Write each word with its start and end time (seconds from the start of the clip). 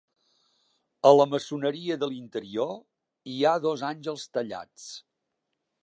A 1.09 1.11
la 1.17 1.27
maçoneria 1.33 1.97
de 2.03 2.09
l'interior 2.13 2.73
hi 3.35 3.39
ha 3.51 3.55
dos 3.67 3.85
àngels 3.93 4.27
tallats. 4.39 4.91